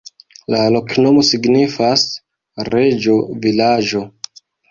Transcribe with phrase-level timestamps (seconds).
[0.53, 2.05] La loknomo signifas:
[2.71, 4.05] reĝo-vilaĝo.